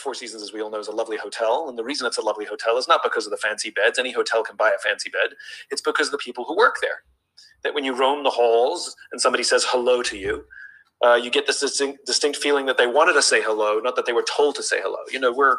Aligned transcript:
Four 0.00 0.14
Seasons, 0.14 0.42
as 0.42 0.52
we 0.52 0.62
all 0.62 0.70
know, 0.70 0.80
is 0.80 0.88
a 0.88 0.92
lovely 0.92 1.16
hotel. 1.16 1.68
And 1.68 1.78
the 1.78 1.84
reason 1.84 2.06
it's 2.06 2.18
a 2.18 2.22
lovely 2.22 2.46
hotel 2.46 2.78
is 2.78 2.88
not 2.88 3.02
because 3.04 3.26
of 3.26 3.30
the 3.30 3.36
fancy 3.36 3.70
beds. 3.70 3.98
Any 3.98 4.12
hotel 4.12 4.42
can 4.42 4.56
buy 4.56 4.70
a 4.70 4.78
fancy 4.80 5.10
bed. 5.10 5.36
It's 5.70 5.82
because 5.82 6.08
of 6.08 6.12
the 6.12 6.18
people 6.18 6.44
who 6.44 6.56
work 6.56 6.76
there. 6.82 7.02
That 7.62 7.74
when 7.74 7.84
you 7.84 7.94
roam 7.94 8.24
the 8.24 8.30
halls 8.30 8.96
and 9.12 9.20
somebody 9.20 9.44
says 9.44 9.64
hello 9.68 10.02
to 10.02 10.18
you, 10.18 10.44
uh, 11.04 11.14
you 11.14 11.30
get 11.30 11.46
this 11.46 11.60
distinct, 11.60 12.06
distinct 12.06 12.38
feeling 12.38 12.66
that 12.66 12.78
they 12.78 12.86
wanted 12.86 13.14
to 13.14 13.22
say 13.22 13.42
hello, 13.42 13.80
not 13.80 13.96
that 13.96 14.06
they 14.06 14.12
were 14.12 14.24
told 14.36 14.54
to 14.56 14.62
say 14.62 14.80
hello. 14.82 14.98
You 15.10 15.20
know, 15.20 15.32
we're 15.32 15.58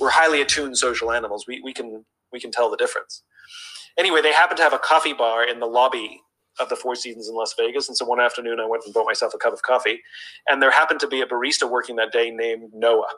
we're 0.00 0.10
highly 0.10 0.40
attuned 0.40 0.78
social 0.78 1.12
animals. 1.12 1.46
We 1.46 1.60
we 1.62 1.72
can 1.72 2.04
we 2.32 2.40
can 2.40 2.50
tell 2.50 2.70
the 2.70 2.76
difference. 2.76 3.22
Anyway, 3.96 4.20
they 4.22 4.32
happened 4.32 4.56
to 4.58 4.64
have 4.64 4.72
a 4.72 4.78
coffee 4.78 5.12
bar 5.12 5.46
in 5.46 5.60
the 5.60 5.66
lobby 5.66 6.20
of 6.60 6.68
the 6.68 6.76
Four 6.76 6.94
Seasons 6.96 7.28
in 7.28 7.34
Las 7.34 7.54
Vegas, 7.58 7.88
and 7.88 7.96
so 7.96 8.04
one 8.04 8.20
afternoon 8.20 8.60
I 8.60 8.66
went 8.66 8.84
and 8.84 8.94
bought 8.94 9.06
myself 9.06 9.34
a 9.34 9.38
cup 9.38 9.52
of 9.52 9.62
coffee, 9.62 10.00
and 10.48 10.62
there 10.62 10.70
happened 10.70 11.00
to 11.00 11.08
be 11.08 11.20
a 11.20 11.26
barista 11.26 11.70
working 11.70 11.96
that 11.96 12.12
day 12.12 12.30
named 12.30 12.70
Noah. 12.72 13.08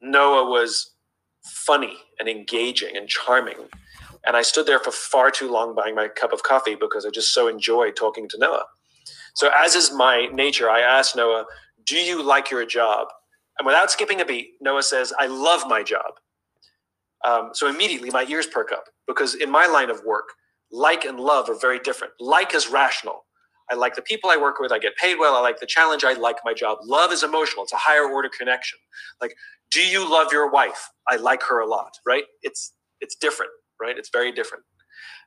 Noah 0.00 0.48
was 0.48 0.94
funny 1.44 1.98
and 2.18 2.28
engaging 2.28 2.96
and 2.96 3.08
charming. 3.08 3.56
And 4.26 4.36
I 4.36 4.42
stood 4.42 4.66
there 4.66 4.78
for 4.78 4.90
far 4.90 5.30
too 5.30 5.50
long 5.50 5.74
buying 5.74 5.94
my 5.94 6.08
cup 6.08 6.32
of 6.32 6.42
coffee 6.42 6.74
because 6.74 7.06
I 7.06 7.10
just 7.10 7.32
so 7.32 7.48
enjoyed 7.48 7.96
talking 7.96 8.28
to 8.28 8.38
Noah. 8.38 8.64
So, 9.34 9.50
as 9.56 9.74
is 9.74 9.92
my 9.92 10.26
nature, 10.32 10.68
I 10.68 10.80
asked 10.80 11.16
Noah, 11.16 11.46
Do 11.86 11.96
you 11.96 12.22
like 12.22 12.50
your 12.50 12.66
job? 12.66 13.08
And 13.58 13.66
without 13.66 13.90
skipping 13.90 14.20
a 14.20 14.24
beat, 14.24 14.52
Noah 14.60 14.82
says, 14.82 15.12
I 15.18 15.26
love 15.26 15.62
my 15.66 15.82
job. 15.82 16.12
Um, 17.26 17.50
so 17.52 17.68
immediately 17.68 18.10
my 18.10 18.24
ears 18.28 18.46
perk 18.46 18.72
up 18.72 18.84
because 19.06 19.34
in 19.34 19.50
my 19.50 19.66
line 19.66 19.90
of 19.90 20.02
work, 20.04 20.30
like 20.72 21.04
and 21.04 21.20
love 21.20 21.50
are 21.50 21.58
very 21.58 21.78
different. 21.78 22.14
Like 22.18 22.54
is 22.54 22.70
rational. 22.70 23.24
I 23.70 23.76
like 23.76 23.96
the 23.96 24.02
people 24.02 24.30
I 24.30 24.36
work 24.38 24.60
with. 24.60 24.72
I 24.72 24.78
get 24.78 24.96
paid 24.96 25.16
well. 25.18 25.36
I 25.36 25.40
like 25.40 25.60
the 25.60 25.66
challenge. 25.66 26.04
I 26.04 26.14
like 26.14 26.38
my 26.44 26.54
job. 26.54 26.78
Love 26.84 27.12
is 27.12 27.22
emotional. 27.24 27.64
It's 27.64 27.72
a 27.72 27.78
higher 27.78 28.06
order 28.10 28.30
connection. 28.36 28.78
Like, 29.20 29.34
do 29.70 29.80
you 29.82 30.10
love 30.10 30.32
your 30.32 30.50
wife? 30.50 30.90
I 31.10 31.16
like 31.16 31.42
her 31.44 31.60
a 31.60 31.66
lot, 31.68 31.92
right? 32.06 32.24
It's 32.42 32.72
it's 33.00 33.16
different, 33.16 33.52
right? 33.80 33.98
It's 33.98 34.10
very 34.12 34.32
different. 34.32 34.64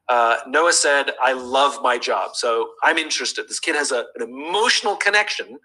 Uh, 0.09 0.37
Noah 0.47 0.73
said, 0.73 1.11
I 1.23 1.33
love 1.33 1.81
my 1.81 1.97
job. 1.97 2.31
So 2.35 2.71
I'm 2.83 2.97
interested. 2.97 3.47
This 3.47 3.59
kid 3.59 3.75
has 3.75 3.91
a, 3.91 4.05
an 4.15 4.23
emotional 4.23 4.95
connection 4.95 5.57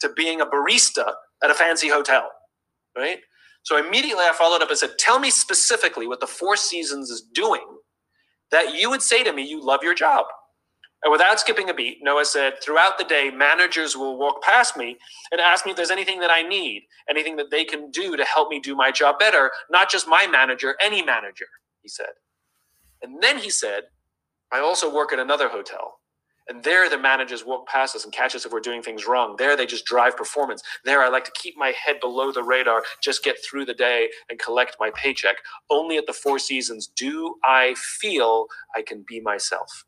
to 0.00 0.10
being 0.16 0.40
a 0.40 0.46
barista 0.46 1.14
at 1.42 1.50
a 1.50 1.54
fancy 1.54 1.88
hotel, 1.88 2.30
right? 2.96 3.18
So 3.64 3.78
immediately 3.78 4.24
I 4.24 4.32
followed 4.34 4.62
up 4.62 4.70
and 4.70 4.78
said, 4.78 4.92
Tell 4.98 5.18
me 5.20 5.30
specifically 5.30 6.06
what 6.08 6.20
the 6.20 6.28
Four 6.28 6.56
Seasons 6.56 7.10
is 7.10 7.22
doing 7.34 7.62
that 8.52 8.74
you 8.74 8.90
would 8.90 9.02
say 9.02 9.24
to 9.24 9.32
me, 9.32 9.44
You 9.48 9.62
love 9.64 9.82
your 9.82 9.94
job. 9.94 10.26
And 11.04 11.10
without 11.10 11.40
skipping 11.40 11.68
a 11.68 11.74
beat, 11.74 11.98
Noah 12.02 12.24
said, 12.24 12.62
Throughout 12.62 12.96
the 12.96 13.04
day, 13.04 13.30
managers 13.30 13.96
will 13.96 14.18
walk 14.18 14.42
past 14.42 14.76
me 14.76 14.98
and 15.32 15.40
ask 15.40 15.64
me 15.64 15.72
if 15.72 15.76
there's 15.76 15.90
anything 15.90 16.20
that 16.20 16.30
I 16.30 16.42
need, 16.42 16.84
anything 17.10 17.36
that 17.36 17.50
they 17.50 17.64
can 17.64 17.90
do 17.90 18.16
to 18.16 18.24
help 18.24 18.50
me 18.50 18.60
do 18.60 18.76
my 18.76 18.92
job 18.92 19.18
better. 19.18 19.50
Not 19.70 19.90
just 19.90 20.06
my 20.06 20.28
manager, 20.30 20.76
any 20.80 21.02
manager, 21.02 21.46
he 21.82 21.88
said. 21.88 22.12
And 23.02 23.20
then 23.20 23.38
he 23.38 23.50
said, 23.50 23.84
I 24.52 24.60
also 24.60 24.94
work 24.94 25.12
at 25.12 25.18
another 25.18 25.48
hotel. 25.48 25.98
And 26.48 26.62
there, 26.62 26.88
the 26.90 26.98
managers 26.98 27.44
walk 27.44 27.66
past 27.68 27.96
us 27.96 28.04
and 28.04 28.12
catch 28.12 28.34
us 28.34 28.44
if 28.44 28.52
we're 28.52 28.60
doing 28.60 28.82
things 28.82 29.06
wrong. 29.06 29.36
There, 29.38 29.56
they 29.56 29.66
just 29.66 29.84
drive 29.84 30.16
performance. 30.16 30.62
There, 30.84 31.02
I 31.02 31.08
like 31.08 31.24
to 31.24 31.32
keep 31.34 31.56
my 31.56 31.72
head 31.84 32.00
below 32.00 32.32
the 32.32 32.42
radar, 32.42 32.82
just 33.02 33.24
get 33.24 33.36
through 33.44 33.64
the 33.66 33.74
day 33.74 34.08
and 34.28 34.38
collect 34.38 34.76
my 34.78 34.90
paycheck. 34.94 35.36
Only 35.70 35.96
at 35.98 36.06
the 36.06 36.12
Four 36.12 36.38
Seasons 36.38 36.88
do 36.88 37.36
I 37.44 37.74
feel 37.76 38.46
I 38.76 38.82
can 38.82 39.04
be 39.06 39.20
myself. 39.20 39.84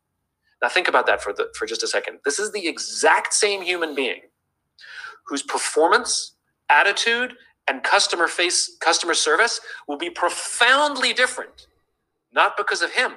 Now, 0.64 0.70
think 0.70 0.88
about 0.88 1.06
that 1.08 1.22
for, 1.22 1.34
the, 1.34 1.48
for 1.58 1.66
just 1.66 1.82
a 1.82 1.86
second. 1.86 2.20
This 2.24 2.38
is 2.38 2.50
the 2.50 2.66
exact 2.66 3.34
same 3.34 3.60
human 3.60 3.94
being 3.94 4.22
whose 5.26 5.42
performance, 5.42 6.36
attitude, 6.70 7.34
and 7.68 7.82
customer 7.82 8.28
face 8.28 8.74
customer 8.80 9.12
service 9.12 9.60
will 9.86 9.98
be 9.98 10.08
profoundly 10.08 11.12
different, 11.12 11.66
not 12.32 12.56
because 12.56 12.80
of 12.80 12.92
him, 12.92 13.12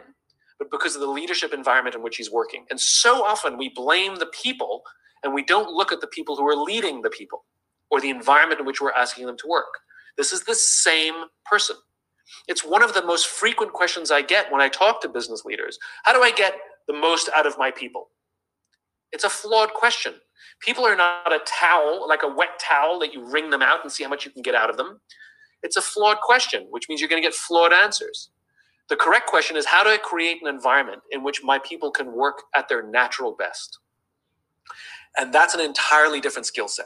but 0.59 0.70
because 0.70 0.94
of 0.95 1.00
the 1.00 1.08
leadership 1.08 1.54
environment 1.54 1.95
in 1.95 2.04
which 2.04 2.17
he's 2.17 2.30
working. 2.30 2.66
And 2.70 2.82
so 2.82 3.23
often 3.23 3.58
we 3.58 3.70
blame 3.70 4.17
the 4.17 4.26
people 4.26 4.82
and 5.23 5.33
we 5.33 5.42
don't 5.42 5.73
look 5.73 5.93
at 5.93 6.02
the 6.02 6.08
people 6.08 6.36
who 6.36 6.45
are 6.45 6.55
leading 6.58 7.02
the 7.02 7.10
people 7.10 7.45
or 7.89 8.02
the 8.02 8.10
environment 8.10 8.60
in 8.60 8.66
which 8.66 8.82
we're 8.82 8.92
asking 8.92 9.26
them 9.26 9.38
to 9.38 9.48
work. 9.48 9.73
This 10.17 10.33
is 10.33 10.43
the 10.43 10.55
same 10.55 11.14
person. 11.45 11.77
It's 12.49 12.66
one 12.66 12.83
of 12.83 12.93
the 12.93 13.05
most 13.05 13.27
frequent 13.27 13.72
questions 13.72 14.11
I 14.11 14.22
get 14.22 14.52
when 14.52 14.60
I 14.60 14.67
talk 14.67 15.02
to 15.02 15.10
business 15.10 15.45
leaders. 15.45 15.80
How 16.04 16.11
do 16.11 16.22
I 16.22 16.32
get 16.32 16.55
the 16.87 16.93
most 16.93 17.30
out 17.36 17.45
of 17.45 17.58
my 17.58 17.71
people? 17.71 18.09
It's 19.11 19.23
a 19.23 19.30
flawed 19.30 19.73
question. 19.73 20.15
People 20.59 20.86
are 20.86 20.95
not 20.95 21.31
a 21.31 21.39
towel, 21.45 22.08
like 22.08 22.23
a 22.23 22.27
wet 22.27 22.59
towel 22.59 22.99
that 22.99 23.14
you 23.14 23.30
wring 23.30 23.49
them 23.49 23.61
out 23.61 23.80
and 23.83 23.92
see 23.92 24.03
how 24.03 24.09
much 24.09 24.25
you 24.25 24.31
can 24.31 24.42
get 24.42 24.55
out 24.55 24.70
of 24.70 24.77
them. 24.77 24.99
It's 25.64 25.77
a 25.77 25.81
flawed 25.81 26.17
question, 26.21 26.67
which 26.70 26.87
means 26.89 27.02
you're 27.02 27.09
going 27.09 27.21
to 27.21 27.27
get 27.27 27.36
flawed 27.36 27.73
answers. 27.73 28.30
The 28.89 28.95
correct 28.95 29.27
question 29.27 29.58
is 29.58 29.65
how 29.65 29.83
do 29.83 29.89
I 29.89 29.98
create 29.98 30.42
an 30.42 30.48
environment 30.48 31.02
in 31.11 31.23
which 31.23 31.43
my 31.43 31.59
people 31.59 31.92
can 31.92 32.14
work 32.14 32.43
at 32.55 32.70
their 32.70 32.83
natural 32.83 33.36
best? 33.37 33.80
And 35.17 35.33
that's 35.33 35.54
an 35.54 35.61
entirely 35.61 36.21
different 36.21 36.45
skill 36.45 36.67
set. 36.67 36.86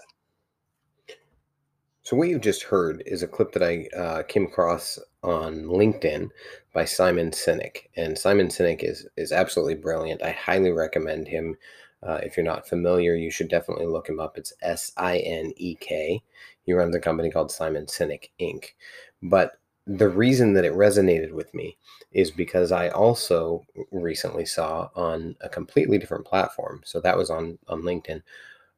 So, 2.03 2.16
what 2.16 2.29
you 2.29 2.39
just 2.39 2.63
heard 2.63 3.03
is 3.06 3.22
a 3.22 3.28
clip 3.28 3.51
that 3.51 3.62
I 3.62 3.88
uh, 3.95 4.23
came 4.23 4.45
across 4.45 4.97
on 5.22 5.63
LinkedIn 5.66 6.29
by 6.74 6.86
Simon 6.86 7.32
Sinek. 7.32 7.88
And 7.96 8.18
Simon 8.18 8.48
Sinek 8.48 8.84
is, 8.84 9.08
is 9.18 9.32
absolutely 9.32 9.76
brilliant. 9.76 10.24
I 10.24 10.32
highly 10.32 10.72
recommend 10.72 11.28
him. 11.28 11.58
Uh, 12.04 12.20
if 12.24 12.36
you're 12.36 12.46
not 12.46 12.68
familiar, 12.68 13.16
you 13.16 13.30
should 13.30 13.50
definitely 13.50 13.86
look 13.86 14.09
him 14.09 14.20
up. 14.20 14.38
It's 14.38 14.54
S 14.62 14.92
I 14.98 15.18
N 15.18 15.54
E 15.58 15.76
K. 15.76 16.24
He 16.64 16.74
runs 16.74 16.96
a 16.96 17.00
company 17.00 17.30
called 17.30 17.52
Simon 17.52 17.86
Sinek 17.86 18.30
Inc. 18.40 18.70
But 19.22 19.60
the 19.86 20.10
reason 20.10 20.54
that 20.54 20.66
it 20.66 20.74
resonated 20.74 21.31
with 21.31 21.54
me 21.54 21.78
is 22.12 22.31
because 22.31 22.72
I 22.72 22.90
also 22.90 23.66
recently 23.92 24.46
saw 24.46 24.90
on 24.96 25.36
a 25.42 25.50
completely 25.50 25.98
different 25.98 26.26
platform. 26.26 26.81
So 26.86 27.00
that 27.02 27.18
was 27.18 27.30
on 27.30 27.58
on 27.68 27.81
LinkedIn, 27.81 28.22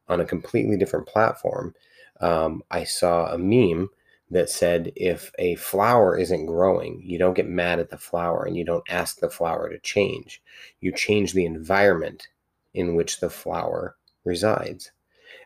on 0.08 0.20
a 0.20 0.26
completely 0.26 0.76
different 0.76 1.06
platform. 1.06 1.74
Um, 2.20 2.62
I 2.70 2.84
saw 2.84 3.32
a 3.32 3.38
meme 3.38 3.90
that 4.30 4.48
said 4.48 4.92
if 4.96 5.30
a 5.38 5.54
flower 5.56 6.18
isn't 6.18 6.46
growing, 6.46 7.00
you 7.02 7.18
don't 7.18 7.34
get 7.34 7.48
mad 7.48 7.78
at 7.78 7.90
the 7.90 7.98
flower 7.98 8.44
and 8.44 8.56
you 8.56 8.64
don't 8.64 8.84
ask 8.88 9.20
the 9.20 9.30
flower 9.30 9.68
to 9.68 9.78
change. 9.80 10.42
You 10.80 10.92
change 10.92 11.32
the 11.32 11.44
environment 11.44 12.28
in 12.72 12.94
which 12.94 13.20
the 13.20 13.30
flower 13.30 13.96
resides. 14.24 14.90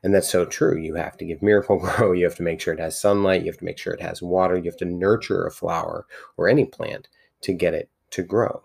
And 0.02 0.14
that's 0.14 0.30
so 0.30 0.44
true. 0.44 0.78
You 0.78 0.94
have 0.94 1.16
to 1.18 1.24
give 1.24 1.42
miracle 1.42 1.78
grow. 1.80 2.12
You 2.12 2.24
have 2.24 2.36
to 2.36 2.42
make 2.42 2.60
sure 2.60 2.72
it 2.74 2.80
has 2.80 3.00
sunlight. 3.00 3.42
You 3.42 3.50
have 3.50 3.58
to 3.58 3.64
make 3.64 3.78
sure 3.78 3.92
it 3.92 4.02
has 4.02 4.22
water. 4.22 4.56
You 4.56 4.64
have 4.64 4.76
to 4.78 4.84
nurture 4.84 5.46
a 5.46 5.50
flower 5.50 6.06
or 6.36 6.48
any 6.48 6.64
plant 6.64 7.08
to 7.42 7.52
get 7.52 7.74
it 7.74 7.90
to 8.10 8.22
grow. 8.22 8.62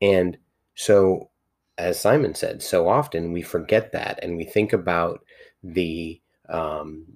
And 0.00 0.36
so, 0.74 1.30
as 1.78 2.00
Simon 2.00 2.34
said, 2.34 2.62
so 2.62 2.88
often 2.88 3.32
we 3.32 3.42
forget 3.42 3.92
that 3.92 4.18
and 4.22 4.36
we 4.36 4.44
think 4.44 4.72
about 4.72 5.24
the 5.62 6.20
um, 6.48 7.06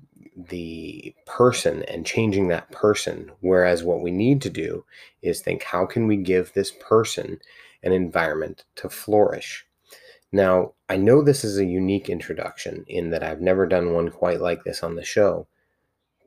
the 0.47 1.13
person 1.27 1.83
and 1.85 2.07
changing 2.07 2.47
that 2.49 2.71
person. 2.71 3.33
Whereas 3.41 3.83
what 3.83 4.01
we 4.01 4.13
need 4.13 4.41
to 4.43 4.51
do 4.51 4.85
is 5.21 5.41
think, 5.41 5.65
how 5.65 5.85
can 5.85 6.07
we 6.07 6.17
give 6.17 6.53
this 6.53 6.71
person 6.71 7.41
an 7.83 7.93
environment 7.93 8.65
to 8.77 8.89
flourish? 8.89 9.67
Now, 10.31 10.75
I 10.89 10.97
know 10.97 11.23
this 11.23 11.43
is 11.43 11.59
a 11.59 11.65
unique 11.65 12.09
introduction 12.09 12.85
in 12.87 13.11
that 13.11 13.23
I've 13.23 13.41
never 13.41 13.67
done 13.67 13.93
one 13.93 14.11
quite 14.11 14.41
like 14.41 14.63
this 14.63 14.83
on 14.83 14.95
the 14.95 15.05
show, 15.05 15.49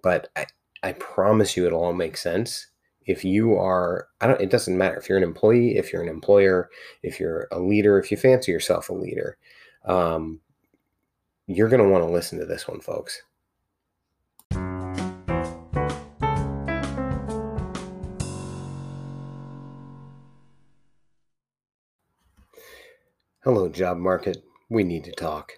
but 0.03 0.29
I, 0.35 0.47
I 0.83 0.93
promise 0.93 1.55
you 1.55 1.65
it'll 1.65 1.83
all 1.83 1.93
make 1.93 2.17
sense. 2.17 2.67
If 3.05 3.23
you 3.23 3.55
are, 3.55 4.07
I 4.19 4.27
don't, 4.27 4.41
it 4.41 4.49
doesn't 4.49 4.77
matter 4.77 4.97
if 4.97 5.07
you're 5.07 5.17
an 5.17 5.23
employee, 5.23 5.77
if 5.77 5.93
you're 5.93 6.01
an 6.01 6.09
employer, 6.09 6.69
if 7.01 7.19
you're 7.19 7.47
a 7.51 7.59
leader, 7.59 7.97
if 7.97 8.11
you 8.11 8.17
fancy 8.17 8.51
yourself 8.51 8.89
a 8.89 8.93
leader, 8.93 9.37
um, 9.85 10.41
you're 11.47 11.69
going 11.69 11.83
to 11.83 11.89
want 11.89 12.03
to 12.03 12.11
listen 12.11 12.39
to 12.39 12.45
this 12.45 12.67
one, 12.67 12.79
folks. 12.79 13.21
Hello, 23.43 23.67
job 23.67 23.97
market. 23.97 24.43
We 24.69 24.83
need 24.83 25.03
to 25.05 25.11
talk. 25.11 25.53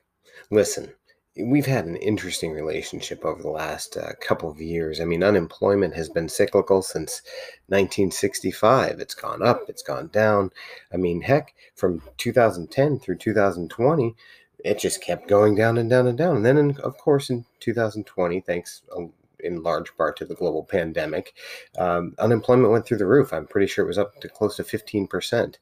Listen, 0.50 0.94
we've 1.35 1.65
had 1.65 1.83
an 1.83 1.97
interesting 1.97 2.53
relationship 2.53 3.25
over 3.25 3.41
the 3.41 3.50
last 3.50 3.97
uh, 3.97 4.13
couple 4.21 4.50
of 4.50 4.62
years. 4.62 5.01
I 5.01 5.03
mean, 5.03 5.21
unemployment 5.21 5.94
has 5.94 6.07
been 6.07 6.30
cyclical 6.30 6.81
since 6.81 7.21
1965. 7.68 9.01
It's 9.01 9.13
gone 9.13 9.45
up, 9.45 9.63
it's 9.68 9.83
gone 9.83 10.07
down. 10.13 10.51
I 10.94 10.95
mean, 10.95 11.24
heck, 11.24 11.53
from 11.75 12.01
2010 12.15 13.00
through 13.00 13.18
2020, 13.18 14.15
it 14.63 14.80
just 14.80 15.03
kept 15.03 15.27
going 15.27 15.53
down 15.53 15.77
and 15.77 15.89
down 15.89 16.07
and 16.07 16.18
down. 16.18 16.38
And 16.38 16.45
then, 16.45 16.57
in, 16.57 16.77
of 16.77 16.97
course, 16.97 17.30
in 17.30 17.44
2020, 17.59 18.39
thanks 18.39 18.83
uh, 18.97 19.07
in 19.41 19.62
large 19.62 19.94
part 19.97 20.15
to 20.19 20.25
the 20.25 20.35
global 20.35 20.63
pandemic, 20.63 21.33
um, 21.77 22.15
unemployment 22.18 22.71
went 22.71 22.85
through 22.85 23.00
the 23.00 23.06
roof. 23.06 23.33
I'm 23.33 23.45
pretty 23.45 23.68
sure 23.68 23.83
it 23.83 23.89
was 23.89 23.97
up 23.97 24.21
to 24.21 24.30
close 24.30 24.56
to 24.56 24.63
15%. 24.63 25.56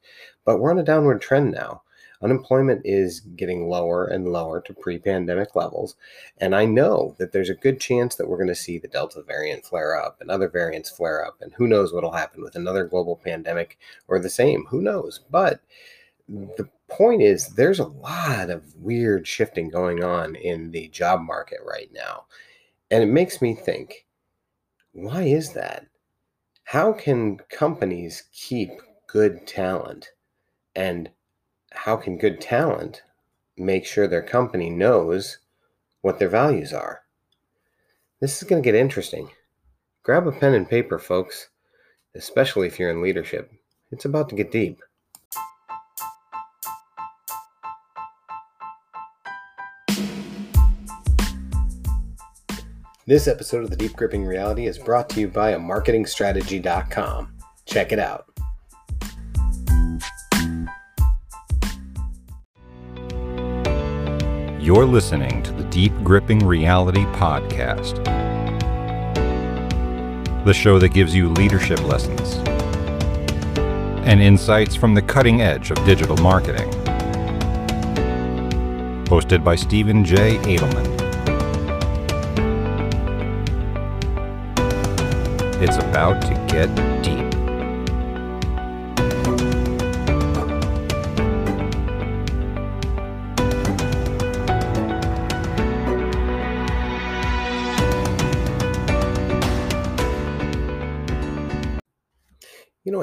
But 0.44 0.60
we're 0.60 0.70
on 0.70 0.78
a 0.78 0.84
downward 0.84 1.20
trend 1.20 1.50
now. 1.50 1.82
Unemployment 2.22 2.82
is 2.84 3.20
getting 3.20 3.68
lower 3.68 4.06
and 4.06 4.32
lower 4.32 4.60
to 4.62 4.74
pre 4.74 4.98
pandemic 4.98 5.56
levels. 5.56 5.96
And 6.38 6.54
I 6.54 6.64
know 6.64 7.14
that 7.18 7.32
there's 7.32 7.50
a 7.50 7.54
good 7.54 7.80
chance 7.80 8.14
that 8.14 8.28
we're 8.28 8.36
going 8.36 8.48
to 8.48 8.54
see 8.54 8.78
the 8.78 8.88
Delta 8.88 9.22
variant 9.22 9.64
flare 9.64 10.00
up 10.00 10.20
and 10.20 10.30
other 10.30 10.48
variants 10.48 10.90
flare 10.90 11.26
up. 11.26 11.36
And 11.40 11.52
who 11.52 11.66
knows 11.66 11.92
what 11.92 12.02
will 12.02 12.12
happen 12.12 12.42
with 12.42 12.54
another 12.54 12.84
global 12.84 13.16
pandemic 13.16 13.78
or 14.08 14.18
the 14.18 14.30
same? 14.30 14.66
Who 14.66 14.80
knows? 14.80 15.20
But 15.30 15.60
the 16.28 16.68
point 16.88 17.22
is, 17.22 17.48
there's 17.48 17.80
a 17.80 17.86
lot 17.86 18.50
of 18.50 18.76
weird 18.76 19.26
shifting 19.26 19.68
going 19.68 20.04
on 20.04 20.36
in 20.36 20.70
the 20.70 20.88
job 20.88 21.20
market 21.20 21.58
right 21.66 21.90
now. 21.92 22.24
And 22.90 23.02
it 23.02 23.06
makes 23.06 23.42
me 23.42 23.54
think 23.54 24.06
why 24.92 25.22
is 25.22 25.54
that? 25.54 25.86
How 26.64 26.92
can 26.92 27.38
companies 27.50 28.24
keep 28.32 28.70
good 29.06 29.46
talent? 29.46 30.10
And 30.74 31.10
how 31.74 31.96
can 31.96 32.18
good 32.18 32.40
talent 32.40 33.02
make 33.56 33.84
sure 33.84 34.06
their 34.06 34.22
company 34.22 34.70
knows 34.70 35.38
what 36.00 36.18
their 36.18 36.28
values 36.28 36.72
are? 36.72 37.02
This 38.20 38.40
is 38.40 38.48
going 38.48 38.62
to 38.62 38.66
get 38.66 38.78
interesting. 38.78 39.30
Grab 40.02 40.26
a 40.26 40.32
pen 40.32 40.54
and 40.54 40.68
paper, 40.68 40.98
folks, 40.98 41.48
especially 42.14 42.66
if 42.66 42.78
you're 42.78 42.90
in 42.90 43.02
leadership. 43.02 43.52
It's 43.90 44.04
about 44.04 44.28
to 44.30 44.34
get 44.34 44.50
deep. 44.50 44.80
This 53.04 53.26
episode 53.26 53.64
of 53.64 53.70
The 53.70 53.76
Deep 53.76 53.94
Gripping 53.96 54.24
Reality 54.24 54.66
is 54.66 54.78
brought 54.78 55.10
to 55.10 55.20
you 55.20 55.28
by 55.28 55.52
amarketingstrategy.com. 55.54 57.36
Check 57.66 57.90
it 57.90 57.98
out. 57.98 58.31
You're 64.62 64.86
listening 64.86 65.42
to 65.42 65.50
the 65.50 65.64
Deep 65.64 65.92
Gripping 66.04 66.38
Reality 66.38 67.02
Podcast, 67.16 67.96
the 70.44 70.54
show 70.54 70.78
that 70.78 70.90
gives 70.90 71.12
you 71.12 71.30
leadership 71.30 71.82
lessons 71.82 72.36
and 74.06 74.22
insights 74.22 74.76
from 74.76 74.94
the 74.94 75.02
cutting 75.02 75.42
edge 75.42 75.72
of 75.72 75.84
digital 75.84 76.16
marketing. 76.18 76.70
Hosted 79.06 79.42
by 79.42 79.56
Stephen 79.56 80.04
J. 80.04 80.38
Adelmund. 80.44 81.00
It's 85.60 85.78
about 85.78 86.22
to 86.22 86.34
get 86.46 86.72
deep. 87.02 87.31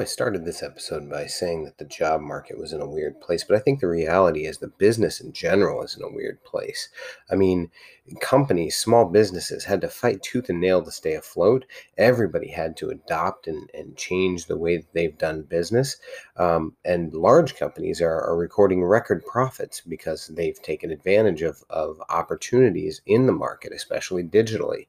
I 0.00 0.04
started 0.04 0.46
this 0.46 0.62
episode 0.62 1.10
by 1.10 1.26
saying 1.26 1.64
that 1.64 1.76
the 1.76 1.84
job 1.84 2.22
market 2.22 2.58
was 2.58 2.72
in 2.72 2.80
a 2.80 2.88
weird 2.88 3.20
place, 3.20 3.44
but 3.44 3.54
I 3.54 3.60
think 3.60 3.80
the 3.80 3.86
reality 3.86 4.46
is 4.46 4.56
the 4.56 4.68
business 4.68 5.20
in 5.20 5.32
general 5.32 5.82
is 5.82 5.94
in 5.94 6.02
a 6.02 6.10
weird 6.10 6.42
place. 6.42 6.88
I 7.30 7.34
mean, 7.34 7.70
companies, 8.18 8.76
small 8.76 9.04
businesses 9.04 9.64
had 9.64 9.82
to 9.82 9.88
fight 9.88 10.22
tooth 10.22 10.48
and 10.48 10.58
nail 10.58 10.82
to 10.82 10.90
stay 10.90 11.14
afloat. 11.14 11.66
Everybody 11.98 12.48
had 12.48 12.78
to 12.78 12.88
adopt 12.88 13.46
and, 13.46 13.68
and 13.74 13.94
change 13.94 14.46
the 14.46 14.56
way 14.56 14.84
they've 14.94 15.18
done 15.18 15.42
business. 15.42 15.98
Um, 16.38 16.76
and 16.82 17.12
large 17.12 17.56
companies 17.56 18.00
are, 18.00 18.22
are 18.22 18.38
recording 18.38 18.82
record 18.82 19.22
profits 19.26 19.82
because 19.82 20.28
they've 20.28 20.62
taken 20.62 20.90
advantage 20.90 21.42
of, 21.42 21.62
of 21.68 22.00
opportunities 22.08 23.02
in 23.04 23.26
the 23.26 23.32
market, 23.32 23.74
especially 23.74 24.24
digitally. 24.24 24.86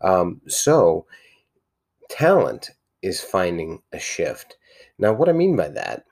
Um, 0.00 0.40
so, 0.46 1.04
talent 2.08 2.70
is 3.06 3.20
finding 3.20 3.82
a 3.92 3.98
shift. 3.98 4.56
Now, 4.98 5.12
what 5.12 5.28
I 5.28 5.32
mean 5.32 5.56
by 5.56 5.68
that 5.68 6.04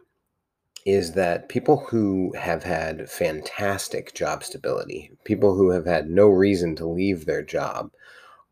is 0.87 1.13
that 1.13 1.49
people 1.49 1.79
who 1.89 2.33
have 2.39 2.63
had 2.63 3.09
fantastic 3.09 4.15
job 4.15 4.45
stability, 4.45 5.11
people 5.25 5.55
who 5.55 5.71
have 5.71 5.87
had 5.87 6.11
no 6.11 6.29
reason 6.29 6.77
to 6.77 6.87
leave 6.87 7.25
their 7.25 7.43
job, 7.43 7.91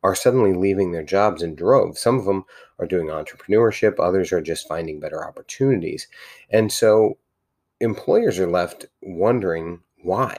are 0.02 0.14
suddenly 0.14 0.52
leaving 0.52 0.90
their 0.90 1.04
jobs 1.04 1.42
in 1.42 1.54
droves. 1.54 2.00
Some 2.00 2.18
of 2.18 2.24
them 2.24 2.44
are 2.78 2.86
doing 2.86 3.06
entrepreneurship, 3.06 4.00
others 4.00 4.32
are 4.32 4.40
just 4.40 4.66
finding 4.66 4.98
better 4.98 5.24
opportunities. 5.24 6.08
And 6.50 6.72
so 6.72 7.18
employers 7.80 8.38
are 8.38 8.50
left 8.50 8.86
wondering 9.02 9.80
why. 10.02 10.36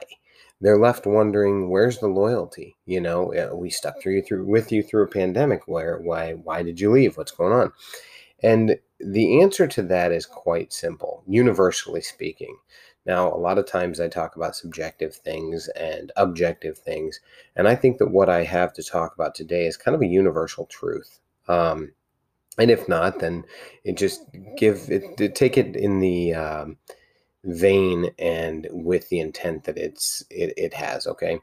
They're 0.64 0.78
left 0.78 1.06
wondering 1.06 1.68
where's 1.68 1.98
the 1.98 2.08
loyalty? 2.08 2.74
You 2.86 2.98
know, 3.02 3.50
we 3.52 3.68
stuck 3.68 4.00
through 4.00 4.14
you 4.14 4.22
through 4.22 4.46
with 4.46 4.72
you 4.72 4.82
through 4.82 5.04
a 5.04 5.08
pandemic. 5.08 5.68
Where 5.68 5.98
why 5.98 6.32
why 6.32 6.62
did 6.62 6.80
you 6.80 6.90
leave? 6.90 7.18
What's 7.18 7.32
going 7.32 7.52
on? 7.52 7.70
And 8.42 8.78
the 8.98 9.42
answer 9.42 9.66
to 9.66 9.82
that 9.82 10.10
is 10.10 10.24
quite 10.24 10.72
simple, 10.72 11.22
universally 11.26 12.00
speaking. 12.00 12.56
Now, 13.04 13.30
a 13.30 13.36
lot 13.36 13.58
of 13.58 13.66
times 13.66 14.00
I 14.00 14.08
talk 14.08 14.36
about 14.36 14.56
subjective 14.56 15.14
things 15.14 15.68
and 15.76 16.10
objective 16.16 16.78
things, 16.78 17.20
and 17.56 17.68
I 17.68 17.76
think 17.76 17.98
that 17.98 18.10
what 18.10 18.30
I 18.30 18.44
have 18.44 18.72
to 18.72 18.82
talk 18.82 19.14
about 19.14 19.34
today 19.34 19.66
is 19.66 19.76
kind 19.76 19.94
of 19.94 20.00
a 20.00 20.06
universal 20.06 20.64
truth. 20.64 21.20
Um, 21.46 21.92
and 22.56 22.70
if 22.70 22.88
not, 22.88 23.18
then 23.18 23.44
it 23.84 23.98
just 23.98 24.22
give 24.56 24.88
it, 24.88 25.34
take 25.34 25.58
it 25.58 25.76
in 25.76 26.00
the 26.00 26.32
um, 26.32 26.78
vein 27.44 28.10
and 28.18 28.66
with 28.70 29.08
the 29.08 29.20
intent 29.20 29.64
that 29.64 29.78
it's 29.78 30.24
it, 30.30 30.54
it 30.56 30.74
has. 30.74 31.06
Okay, 31.06 31.40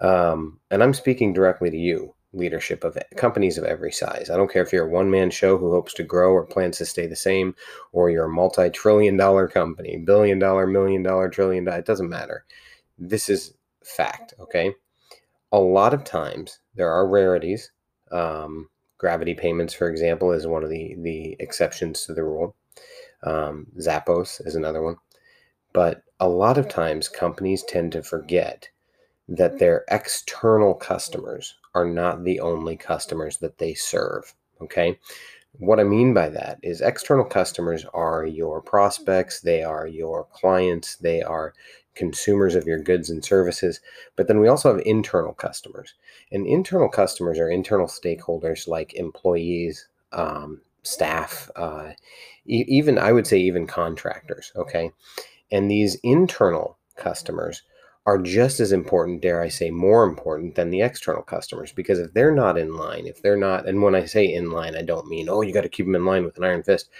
um, 0.00 0.60
and 0.70 0.82
I'm 0.82 0.94
speaking 0.94 1.32
directly 1.32 1.70
to 1.70 1.76
you 1.76 2.14
leadership 2.34 2.84
of 2.84 2.98
companies 3.16 3.56
of 3.56 3.64
every 3.64 3.92
size. 3.92 4.28
I 4.28 4.36
don't 4.36 4.52
care 4.52 4.62
if 4.62 4.72
you're 4.72 4.86
a 4.86 4.90
one 4.90 5.10
man 5.10 5.30
show 5.30 5.56
who 5.56 5.70
hopes 5.70 5.94
to 5.94 6.02
grow 6.02 6.32
or 6.32 6.44
plans 6.44 6.78
to 6.78 6.86
stay 6.86 7.06
the 7.06 7.16
same, 7.16 7.54
or 7.92 8.10
you're 8.10 8.24
a 8.24 8.28
multi 8.28 8.70
trillion 8.70 9.16
dollar 9.16 9.48
company, 9.48 9.96
billion 9.98 10.38
dollar, 10.38 10.66
million 10.66 11.02
dollar, 11.02 11.28
trillion 11.28 11.64
dollar, 11.64 11.78
it 11.78 11.86
doesn't 11.86 12.08
matter. 12.08 12.44
This 12.98 13.28
is 13.28 13.54
fact, 13.84 14.34
okay? 14.38 14.74
A 15.52 15.58
lot 15.58 15.94
of 15.94 16.04
times 16.04 16.58
there 16.74 16.90
are 16.90 17.08
rarities. 17.08 17.70
Um, 18.10 18.68
gravity 18.98 19.34
payments, 19.34 19.74
for 19.74 19.88
example, 19.88 20.32
is 20.32 20.46
one 20.46 20.64
of 20.64 20.70
the, 20.70 20.96
the 20.98 21.36
exceptions 21.40 22.04
to 22.06 22.14
the 22.14 22.24
rule. 22.24 22.54
Um, 23.22 23.66
Zappos 23.78 24.44
is 24.46 24.54
another 24.54 24.82
one. 24.82 24.96
But 25.74 26.04
a 26.20 26.28
lot 26.28 26.56
of 26.56 26.68
times 26.68 27.08
companies 27.08 27.62
tend 27.62 27.92
to 27.92 28.02
forget 28.02 28.70
that 29.28 29.58
their 29.58 29.84
external 29.90 30.74
customers 30.74 31.54
are 31.74 31.86
not 31.86 32.24
the 32.24 32.40
only 32.40 32.76
customers 32.76 33.38
that 33.38 33.58
they 33.58 33.74
serve. 33.74 34.34
Okay. 34.62 34.98
What 35.58 35.80
I 35.80 35.84
mean 35.84 36.14
by 36.14 36.30
that 36.30 36.58
is 36.62 36.80
external 36.80 37.24
customers 37.24 37.84
are 37.94 38.26
your 38.26 38.60
prospects, 38.60 39.40
they 39.40 39.62
are 39.62 39.86
your 39.86 40.24
clients, 40.32 40.96
they 40.96 41.22
are 41.22 41.54
consumers 41.94 42.56
of 42.56 42.66
your 42.66 42.80
goods 42.80 43.10
and 43.10 43.24
services. 43.24 43.80
But 44.16 44.26
then 44.26 44.40
we 44.40 44.48
also 44.48 44.72
have 44.72 44.82
internal 44.84 45.32
customers. 45.32 45.94
And 46.32 46.46
internal 46.46 46.88
customers 46.88 47.38
are 47.38 47.50
internal 47.50 47.86
stakeholders 47.86 48.66
like 48.66 48.94
employees, 48.94 49.88
um, 50.12 50.60
staff, 50.82 51.50
uh, 51.56 51.90
e- 52.46 52.64
even 52.68 52.98
I 52.98 53.12
would 53.12 53.26
say 53.26 53.38
even 53.38 53.66
contractors. 53.66 54.52
Okay. 54.56 54.90
And 55.54 55.70
these 55.70 55.94
internal 56.02 56.78
customers 56.96 57.62
are 58.06 58.18
just 58.18 58.58
as 58.58 58.72
important, 58.72 59.22
dare 59.22 59.40
I 59.40 59.48
say, 59.48 59.70
more 59.70 60.02
important 60.02 60.56
than 60.56 60.70
the 60.70 60.82
external 60.82 61.22
customers. 61.22 61.70
Because 61.70 62.00
if 62.00 62.12
they're 62.12 62.34
not 62.34 62.58
in 62.58 62.76
line, 62.76 63.06
if 63.06 63.22
they're 63.22 63.36
not, 63.36 63.68
and 63.68 63.80
when 63.80 63.94
I 63.94 64.04
say 64.04 64.34
in 64.34 64.50
line, 64.50 64.74
I 64.76 64.82
don't 64.82 65.06
mean, 65.06 65.28
oh, 65.28 65.42
you 65.42 65.54
got 65.54 65.60
to 65.60 65.68
keep 65.68 65.86
them 65.86 65.94
in 65.94 66.04
line 66.04 66.24
with 66.24 66.36
an 66.38 66.44
iron 66.44 66.64
fist. 66.64 66.90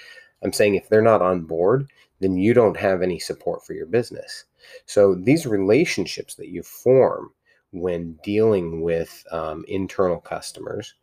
I'm 0.45 0.53
saying 0.53 0.77
if 0.77 0.89
they're 0.89 1.03
not 1.03 1.21
on 1.21 1.43
board, 1.43 1.91
then 2.21 2.37
you 2.37 2.55
don't 2.55 2.77
have 2.77 3.03
any 3.03 3.19
support 3.19 3.67
for 3.67 3.73
your 3.73 3.87
business. 3.87 4.45
So 4.87 5.17
these 5.17 5.47
relationships 5.47 6.37
that 6.37 6.49
you 6.49 6.63
form 6.63 7.33
when 7.73 8.21
dealing 8.23 8.83
with 8.83 9.25
um, 9.33 9.65
internal 9.67 10.21
customers, 10.21 10.95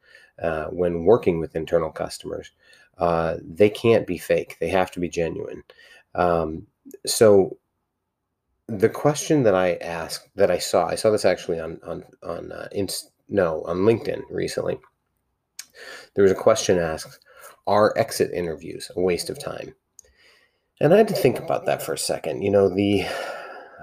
uh, 0.41 0.67
when 0.67 1.03
working 1.03 1.41
with 1.41 1.57
internal 1.57 1.91
customers, 1.91 2.51
uh, 2.97 3.35
they 3.43 3.69
can't 3.69 4.07
be 4.07 4.17
fake. 4.17 4.55
They 4.61 4.69
have 4.69 4.89
to 4.91 5.01
be 5.01 5.09
genuine. 5.09 5.63
Um, 6.15 6.65
so 7.05 7.57
the 8.67 8.89
question 8.89 9.43
that 9.43 9.55
I 9.55 9.75
asked 9.75 10.29
that 10.35 10.49
I 10.49 10.57
saw, 10.57 10.87
I 10.87 10.95
saw 10.95 11.09
this 11.11 11.25
actually 11.25 11.59
on 11.59 11.79
on 11.85 12.03
on 12.23 12.51
uh, 12.51 12.67
inst, 12.71 13.11
no 13.29 13.63
on 13.63 13.79
LinkedIn 13.79 14.21
recently. 14.29 14.79
There 16.15 16.23
was 16.23 16.31
a 16.31 16.35
question 16.35 16.77
asked: 16.77 17.19
Are 17.67 17.93
exit 17.97 18.31
interviews 18.31 18.91
a 18.95 19.01
waste 19.01 19.29
of 19.29 19.39
time? 19.39 19.75
And 20.79 20.93
I 20.93 20.97
had 20.97 21.07
to 21.09 21.13
think 21.13 21.37
about 21.37 21.65
that 21.65 21.83
for 21.83 21.93
a 21.93 21.97
second. 21.97 22.41
You 22.41 22.51
know, 22.51 22.69
the 22.69 23.05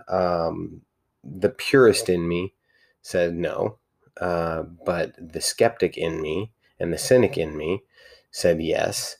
um, 0.08 0.80
the 1.22 1.50
purist 1.50 2.08
in 2.08 2.26
me 2.26 2.54
said 3.02 3.34
no, 3.34 3.78
uh, 4.20 4.62
but 4.84 5.14
the 5.18 5.40
skeptic 5.40 5.96
in 5.96 6.20
me 6.20 6.52
and 6.80 6.92
the 6.92 6.98
cynic 6.98 7.36
in 7.36 7.56
me 7.56 7.82
said 8.30 8.62
yes. 8.62 9.16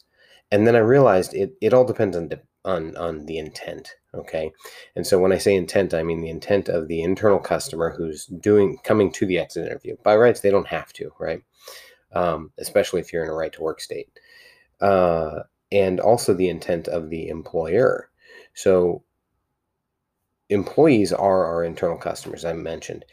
And 0.50 0.66
then 0.66 0.76
I 0.76 0.80
realized 0.80 1.34
it, 1.34 1.52
it 1.60 1.74
all 1.74 1.84
depends 1.84 2.16
on 2.16 2.28
on 2.64 2.96
on 2.96 3.26
the 3.26 3.38
intent 3.38 3.94
Okay. 4.14 4.52
And 4.96 5.06
so 5.06 5.18
when 5.18 5.32
I 5.32 5.38
say 5.38 5.54
intent, 5.54 5.92
I 5.92 6.02
mean 6.02 6.20
the 6.20 6.30
intent 6.30 6.68
of 6.68 6.88
the 6.88 7.02
internal 7.02 7.38
customer 7.38 7.90
who's 7.90 8.26
doing 8.26 8.78
coming 8.82 9.12
to 9.12 9.26
the 9.26 9.38
exit 9.38 9.66
interview. 9.66 9.96
By 10.02 10.16
rights, 10.16 10.40
they 10.40 10.50
don't 10.50 10.66
have 10.66 10.92
to, 10.94 11.12
right? 11.20 11.42
Um, 12.12 12.50
especially 12.58 13.00
if 13.00 13.12
you're 13.12 13.24
in 13.24 13.30
a 13.30 13.34
right 13.34 13.52
to 13.52 13.62
work 13.62 13.80
state. 13.80 14.08
Uh, 14.80 15.40
and 15.70 16.00
also 16.00 16.32
the 16.32 16.48
intent 16.48 16.88
of 16.88 17.10
the 17.10 17.28
employer. 17.28 18.08
So 18.54 19.02
employees 20.48 21.12
are 21.12 21.44
our 21.44 21.62
internal 21.62 21.98
customers, 21.98 22.46
I 22.46 22.54
mentioned. 22.54 23.04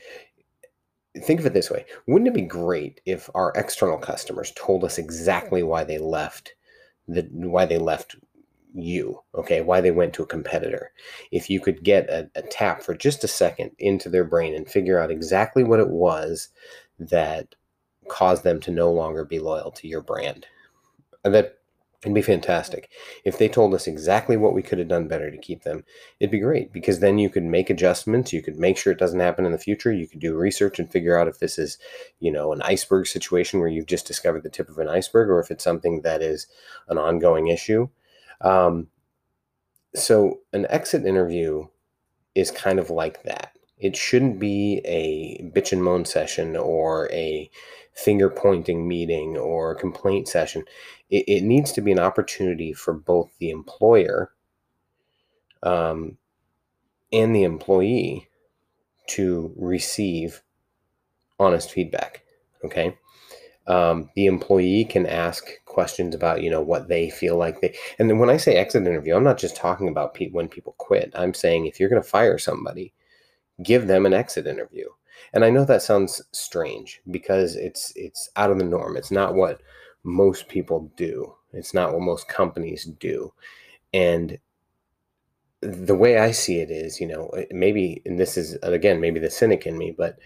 Think 1.24 1.42
of 1.42 1.46
it 1.46 1.54
this 1.54 1.70
way 1.72 1.86
Wouldn't 2.08 2.30
it 2.30 2.34
be 2.34 2.42
great 2.42 3.02
if 3.06 3.30
our 3.36 3.52
external 3.56 3.98
customers 3.98 4.54
told 4.56 4.86
us 4.86 4.98
exactly 4.98 5.62
why 5.62 5.84
they 5.84 5.98
left 5.98 6.54
the 7.08 7.28
why 7.32 7.66
they 7.66 7.78
left 7.78 8.16
you, 8.76 9.22
okay, 9.34 9.62
why 9.62 9.82
they 9.82 9.92
went 9.92 10.14
to 10.14 10.24
a 10.24 10.28
competitor. 10.28 10.92
If 11.32 11.50
you 11.50 11.60
could 11.60 11.84
get 11.84 12.10
a, 12.10 12.30
a, 12.36 12.42
tap 12.42 12.82
for 12.84 12.94
just 12.94 13.24
a 13.24 13.28
second 13.28 13.72
into 13.80 14.10
their 14.10 14.24
brain 14.24 14.54
and 14.54 14.68
figure 14.68 15.00
out 15.00 15.12
exactly 15.12 15.64
what 15.64 15.80
it 15.80 15.90
was 15.90 16.50
that 17.00 17.56
caused 18.08 18.44
them 18.44 18.60
to 18.62 18.72
no 18.72 18.92
longer 18.92 19.26
be 19.26 19.40
loyal 19.40 19.72
to 19.72 19.88
your 19.88 20.02
brand, 20.02 20.46
and 21.24 21.34
that 21.34 21.58
It'd 22.06 22.14
be 22.14 22.22
fantastic. 22.22 22.92
If 23.24 23.40
they 23.40 23.50
told 23.50 23.74
us 23.74 23.88
exactly 23.88 24.38
what 24.38 24.54
we 24.54 24.62
could 24.62 24.78
have 24.78 24.88
done 24.88 25.08
better 25.08 25.32
to 25.32 25.38
keep 25.40 25.64
them, 25.64 25.84
it'd 26.20 26.30
be 26.30 26.38
great 26.38 26.72
because 26.72 27.00
then 27.00 27.18
you 27.18 27.32
could 27.32 27.44
make 27.44 27.72
adjustments. 27.72 28.32
You 28.32 28.44
could 28.44 28.58
make 28.58 28.78
sure 28.78 28.94
it 28.94 29.00
doesn't 29.00 29.20
happen 29.20 29.44
in 29.44 29.52
the 29.52 29.58
future. 29.58 29.92
You 29.92 30.08
could 30.08 30.20
do 30.20 30.36
research 30.36 30.78
and 30.78 30.92
figure 30.92 31.18
out 31.18 31.28
if 31.28 31.40
this 31.40 31.58
is, 31.58 31.80
you 32.20 32.32
know, 32.32 32.54
an 32.54 32.62
iceberg 32.62 33.08
situation 33.08 33.60
where 33.60 33.70
you've 33.70 33.88
just 33.88 34.06
discovered 34.06 34.44
the 34.44 34.52
tip 34.52 34.70
of 34.70 34.78
an 34.78 34.88
iceberg 34.88 35.30
or 35.30 35.40
if 35.40 35.50
it's 35.50 35.64
something 35.64 36.02
that 36.02 36.22
is 36.22 36.46
an 36.90 37.00
ongoing 37.00 37.48
issue. 37.48 37.90
Um, 38.42 38.88
so, 39.94 40.40
an 40.54 40.66
exit 40.70 41.06
interview 41.06 41.68
is 42.36 42.52
kind 42.52 42.80
of 42.80 42.90
like 42.90 43.24
that. 43.24 43.58
It 43.78 43.96
shouldn't 43.96 44.40
be 44.40 44.82
a 44.86 45.42
bitch 45.54 45.72
and 45.72 45.84
moan 45.84 46.06
session 46.06 46.56
or 46.56 47.12
a 47.12 47.50
finger 47.94 48.30
pointing 48.30 48.88
meeting 48.88 49.38
or 49.38 49.74
complaint 49.74 50.28
session. 50.28 50.64
It, 51.10 51.26
it, 51.28 51.44
needs 51.44 51.72
to 51.74 51.82
be 51.82 51.92
an 51.92 52.00
opportunity 52.00 52.74
for 52.74 52.94
both 52.94 53.32
the 53.40 53.50
employer 53.50 54.32
um, 55.64 56.18
and 57.12 57.34
the 57.36 57.44
employee 57.44 58.28
to 59.08 59.54
receive 59.56 60.42
honest 61.40 61.72
feedback. 61.72 62.24
Okay. 62.64 62.98
Um, 63.68 64.10
the 64.16 64.26
employee 64.26 64.86
can 64.86 65.06
ask 65.06 65.46
questions 65.76 66.16
about 66.16 66.42
you 66.42 66.50
know 66.50 66.62
what 66.62 66.88
they 66.88 67.10
feel 67.10 67.38
like 67.38 67.62
they 67.62 67.76
and 68.00 68.10
then 68.10 68.20
when 68.20 68.30
i 68.30 68.38
say 68.38 68.56
exit 68.56 68.88
interview 68.88 69.16
i'm 69.16 69.30
not 69.30 69.38
just 69.38 69.56
talking 69.56 69.88
about 69.90 70.14
pe- 70.14 70.32
when 70.32 70.48
people 70.48 70.76
quit 70.78 71.12
i'm 71.16 71.34
saying 71.34 71.66
if 71.66 71.80
you're 71.80 71.90
going 71.90 72.02
to 72.02 72.08
fire 72.18 72.38
somebody 72.38 72.94
give 73.62 73.88
them 73.88 74.06
an 74.06 74.14
exit 74.14 74.48
interview 74.48 74.88
and 75.34 75.44
I 75.44 75.50
know 75.50 75.66
that 75.66 75.82
sounds 75.82 76.22
strange 76.32 77.02
because 77.10 77.56
it's 77.56 77.92
it's 77.96 78.30
out 78.36 78.52
of 78.52 78.58
the 78.58 78.66
norm. 78.66 78.98
It's 78.98 79.12
not 79.12 79.36
what 79.36 79.62
most 80.04 80.48
people 80.48 80.92
do. 80.96 81.36
It's 81.54 81.74
not 81.74 81.94
what 81.94 82.02
most 82.02 82.28
companies 82.28 82.86
do. 82.86 83.34
And 83.94 84.40
the 85.62 85.96
way 85.96 86.20
I 86.20 86.32
see 86.32 86.60
it 86.60 86.70
is, 86.70 87.00
you 87.00 87.08
know, 87.08 87.32
maybe 87.52 88.02
and 88.06 88.20
this 88.20 88.38
is 88.38 88.58
again 88.64 89.00
maybe 89.00 89.20
the 89.20 89.30
cynic 89.32 89.66
in 89.66 89.78
me, 89.78 89.92
but 89.92 90.20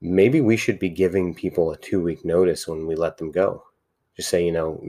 maybe 0.00 0.40
we 0.40 0.56
should 0.56 0.78
be 0.78 0.90
giving 0.90 1.34
people 1.34 1.70
a 1.70 1.76
2 1.78 2.00
week 2.00 2.24
notice 2.24 2.66
when 2.68 2.86
we 2.86 2.94
let 2.94 3.18
them 3.18 3.30
go. 3.32 3.64
Just 4.20 4.30
say, 4.30 4.44
you 4.44 4.52
know, 4.52 4.82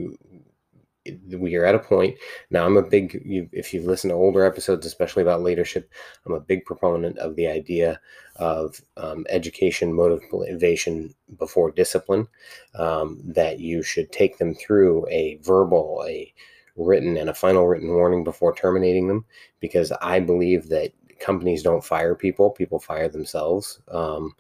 we 1.38 1.56
are 1.56 1.66
at 1.66 1.74
a 1.76 1.80
point. 1.80 2.18
Now 2.50 2.66
i'm 2.66 2.78
a 2.78 2.82
big 2.84 3.20
if 3.52 3.74
you've 3.74 3.86
listened 3.86 4.12
to 4.12 4.16
older 4.16 4.46
episodes 4.46 4.86
especially 4.86 5.24
about 5.24 5.42
leadership 5.42 5.90
i'm 6.26 6.34
a 6.34 6.40
big 6.40 6.66
proponent 6.66 7.18
of 7.18 7.36
the 7.36 7.48
idea 7.48 8.00
of 8.36 8.82
um, 8.98 9.26
education 9.30 9.94
motivation 9.94 11.14
before 11.40 11.72
discipline 11.72 12.28
um, 12.76 13.20
that 13.26 13.60
you 13.60 13.82
should 13.82 14.12
take 14.12 14.38
them 14.38 14.54
through 14.54 15.08
a 15.10 15.40
verbal 15.42 16.04
a 16.08 16.34
written 16.76 17.18
and 17.18 17.30
a 17.30 17.34
final 17.34 17.68
written 17.68 17.90
warning 17.90 18.24
before 18.24 18.54
terminating 18.54 19.08
them 19.08 19.26
because 19.60 19.92
i 20.02 20.20
believe 20.20 20.70
that 20.70 20.92
companies 21.20 21.64
don't 21.64 21.84
fire 21.84 22.16
people 22.16 22.52
people 22.52 22.80
fire 22.80 23.10
themselves 23.10 23.80
um, 23.90 24.36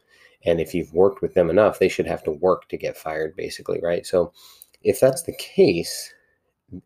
and 0.45 0.59
if 0.59 0.73
you've 0.73 0.93
worked 0.93 1.21
with 1.21 1.33
them 1.33 1.49
enough 1.49 1.79
they 1.79 1.89
should 1.89 2.07
have 2.07 2.23
to 2.23 2.31
work 2.31 2.67
to 2.69 2.77
get 2.77 2.97
fired 2.97 3.35
basically 3.35 3.79
right? 3.81 4.05
So 4.05 4.31
if 4.83 4.99
that's 4.99 5.23
the 5.23 5.35
case 5.35 6.13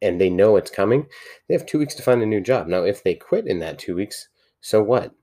and 0.01 0.19
they 0.19 0.29
know 0.29 0.55
it's 0.55 0.71
coming, 0.71 1.07
they 1.47 1.53
have 1.53 1.65
two 1.65 1.79
weeks 1.79 1.95
to 1.95 2.03
find 2.03 2.21
a 2.21 2.25
new 2.25 2.41
job. 2.41 2.67
Now, 2.67 2.83
if 2.83 3.03
they 3.03 3.15
quit 3.15 3.47
in 3.47 3.59
that 3.59 3.79
two 3.79 3.95
weeks, 3.95 4.29
so 4.61 4.81
what? 4.81 5.13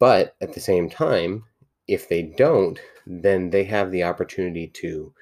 But 0.00 0.34
at 0.40 0.52
the 0.52 0.60
same 0.60 0.90
time, 0.90 1.44
if 1.86 2.08
they 2.08 2.22
don't, 2.22 2.78
then 3.06 3.50
they 3.50 3.64
have 3.64 3.90
the 3.90 4.04
opportunity 4.04 4.66
to 4.68 5.12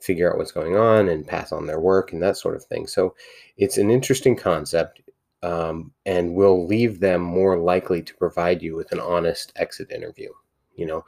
figure 0.00 0.30
out 0.30 0.38
what's 0.38 0.52
going 0.52 0.76
on 0.76 1.08
and 1.08 1.26
pass 1.26 1.52
on 1.52 1.66
their 1.66 1.80
work 1.80 2.12
and 2.12 2.22
that 2.22 2.36
sort 2.36 2.56
of 2.56 2.64
thing. 2.64 2.86
So 2.86 3.14
it's 3.56 3.78
an 3.78 3.90
interesting 3.90 4.36
concept 4.36 5.00
um, 5.42 5.92
and 6.06 6.34
will 6.34 6.66
leave 6.66 7.00
them 7.00 7.20
more 7.20 7.58
likely 7.58 8.02
to 8.02 8.14
provide 8.16 8.62
you 8.62 8.76
with 8.76 8.92
an 8.92 9.00
honest 9.00 9.52
exit 9.56 9.90
interview. 9.90 10.30
You 10.76 10.86
know, 10.86 11.04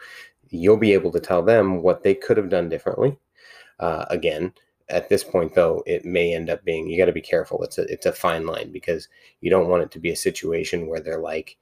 you'll 0.50 0.76
be 0.76 0.92
able 0.92 1.12
to 1.12 1.20
tell 1.20 1.42
them 1.42 1.82
what 1.82 2.02
they 2.02 2.14
could 2.14 2.36
have 2.36 2.48
done 2.48 2.68
differently. 2.68 3.18
Uh, 3.80 4.04
again, 4.10 4.52
at 4.88 5.08
this 5.08 5.24
point 5.24 5.54
though 5.54 5.82
it 5.86 6.04
may 6.04 6.34
end 6.34 6.50
up 6.50 6.64
being 6.64 6.88
you 6.88 6.98
got 6.98 7.06
to 7.06 7.12
be 7.12 7.20
careful. 7.20 7.62
It's 7.62 7.78
a 7.78 7.82
it's 7.92 8.06
a 8.06 8.12
fine 8.12 8.46
line 8.46 8.72
because 8.72 9.08
you 9.40 9.50
don't 9.50 9.68
want 9.68 9.82
it 9.82 9.90
to 9.92 9.98
be 9.98 10.10
a 10.10 10.16
situation 10.16 10.86
where 10.86 11.00
they're 11.00 11.20
like 11.20 11.56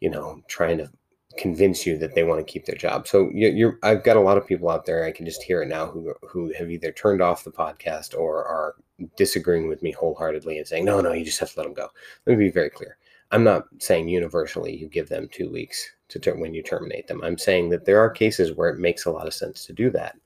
you 0.00 0.10
know 0.10 0.42
trying 0.48 0.78
to 0.78 0.90
convince 1.38 1.86
you 1.86 1.96
that 1.96 2.14
they 2.14 2.24
want 2.24 2.46
to 2.46 2.52
keep 2.52 2.66
their 2.66 2.76
job. 2.76 3.06
So 3.06 3.30
you're, 3.32 3.78
i've 3.82 4.04
got 4.04 4.18
a 4.18 4.20
lot 4.20 4.36
of 4.36 4.46
people 4.46 4.68
out 4.68 4.84
there. 4.84 5.04
I 5.04 5.12
can 5.12 5.24
just 5.24 5.42
hear 5.42 5.62
it 5.62 5.68
now 5.68 5.86
who 5.86 6.14
who 6.28 6.52
have 6.58 6.70
either 6.70 6.92
turned 6.92 7.22
off 7.22 7.44
the 7.44 7.50
podcast 7.50 8.14
or 8.16 8.44
are 8.44 8.74
disagreeing 9.16 9.68
with 9.68 9.82
me 9.82 9.92
wholeheartedly 9.92 10.58
and 10.58 10.66
saying 10.66 10.84
no 10.84 11.00
no 11.00 11.12
you 11.12 11.24
just 11.24 11.40
have 11.40 11.52
to 11.52 11.60
let 11.60 11.64
them 11.64 11.74
go. 11.74 11.88
Let 12.26 12.38
me 12.38 12.44
be 12.44 12.50
very 12.50 12.70
clear. 12.70 12.98
I'm 13.30 13.44
not 13.44 13.64
saying 13.78 14.08
universally 14.08 14.76
you 14.76 14.88
give 14.88 15.08
them 15.08 15.28
two 15.32 15.50
weeks 15.50 15.90
to 16.08 16.18
term 16.18 16.40
when 16.40 16.52
you 16.52 16.62
terminate 16.62 17.06
them. 17.06 17.22
I'm 17.24 17.38
saying 17.38 17.70
that 17.70 17.86
there 17.86 17.98
are 17.98 18.10
cases 18.10 18.52
where 18.52 18.68
it 18.68 18.78
makes 18.78 19.06
a 19.06 19.10
lot 19.10 19.26
of 19.26 19.32
sense 19.32 19.64
to 19.64 19.72
do 19.72 19.88
that 19.90 20.16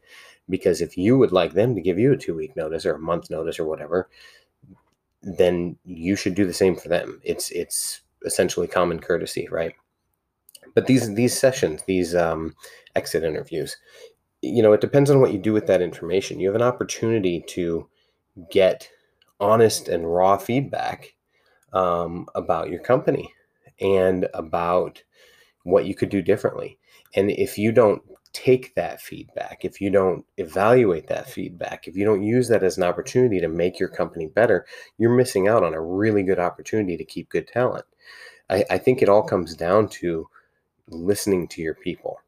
because 0.49 0.81
if 0.81 0.97
you 0.97 1.19
would 1.19 1.33
like 1.33 1.53
them 1.53 1.75
to 1.75 1.81
give 1.81 1.99
you 1.99 2.13
a 2.13 2.17
two 2.17 2.35
week 2.35 2.57
notice 2.57 2.87
or 2.87 2.95
a 2.95 2.99
month 2.99 3.31
notice 3.31 3.59
or 3.59 3.67
whatever, 3.67 4.09
then 5.23 5.77
you 5.85 6.17
should 6.17 6.35
do 6.35 6.47
the 6.47 6.53
same 6.53 6.77
for 6.77 6.89
them. 6.89 7.21
It's 7.25 7.51
it's 7.51 8.01
essentially 8.25 8.67
common 8.67 9.01
courtesy, 9.01 9.49
right? 9.51 9.75
But 10.75 10.87
these 10.87 11.15
these 11.15 11.39
sessions, 11.39 11.83
these 11.87 12.15
um, 12.15 12.55
exit 12.95 13.25
interviews, 13.25 13.77
you 14.43 14.63
know, 14.63 14.73
it 14.73 14.81
depends 14.81 15.11
on 15.11 15.21
what 15.21 15.33
you 15.33 15.39
do 15.39 15.53
with 15.53 15.67
that 15.67 15.83
information. 15.83 16.39
You 16.41 16.49
have 16.49 16.57
an 16.57 16.63
opportunity 16.63 17.45
to 17.49 17.89
get 18.51 18.89
honest 19.41 19.89
and 19.89 20.13
raw 20.13 20.37
feedback 20.37 21.15
um, 21.73 22.27
about 22.35 22.71
your 22.71 22.81
company 22.81 23.33
and 23.81 24.29
about 24.35 25.03
what 25.65 25.87
you 25.87 25.95
could 25.95 26.09
do 26.09 26.23
differently. 26.23 26.79
And 27.15 27.31
if 27.31 27.59
you 27.59 27.73
don't 27.73 28.03
take 28.37 28.75
that 28.75 29.01
feedback, 29.01 29.65
if 29.65 29.81
you 29.81 29.89
don't 29.89 30.27
evaluate 30.37 31.07
that 31.07 31.27
feedback, 31.27 31.89
if 31.89 31.97
you 31.97 32.05
don't 32.05 32.23
use 32.23 32.49
that 32.49 32.63
as 32.63 32.77
an 32.77 32.83
opportunity 32.83 33.41
to 33.41 33.49
make 33.49 33.79
your 33.79 33.89
company 33.89 34.27
better, 34.27 34.67
you're 34.99 35.17
missing 35.17 35.49
out 35.49 35.65
on 35.65 35.73
a 35.73 35.81
really 35.81 36.23
good 36.23 36.39
opportunity 36.39 36.99
to 36.99 37.05
keep 37.05 37.31
good 37.31 37.49
talent. 37.49 37.87
I, 38.51 38.63
I 38.69 38.77
think 38.77 39.01
it 39.01 39.09
all 39.09 39.23
comes 39.23 39.57
down 39.57 39.89
to 40.01 40.29
listening 40.91 41.49
to 41.49 41.63
your 41.63 41.73
people, 41.75 42.21